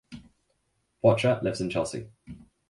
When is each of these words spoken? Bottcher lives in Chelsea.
Bottcher 1.03 1.39
lives 1.43 1.61
in 1.61 1.69
Chelsea. 1.69 2.07